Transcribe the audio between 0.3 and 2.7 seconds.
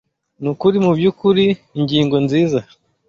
Nukuri mubyukuri ingingo nziza.